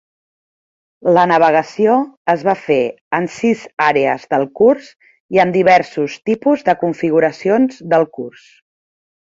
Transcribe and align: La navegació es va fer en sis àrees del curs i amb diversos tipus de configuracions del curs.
La 1.17 1.25
navegació 1.31 1.97
es 2.33 2.45
va 2.47 2.55
fer 2.63 2.79
en 3.19 3.29
sis 3.35 3.63
àrees 3.91 4.27
del 4.35 4.49
curs 4.63 4.91
i 5.37 5.45
amb 5.45 5.61
diversos 5.61 6.19
tipus 6.33 6.69
de 6.71 6.79
configuracions 6.87 7.83
del 7.95 8.13
curs. 8.19 8.53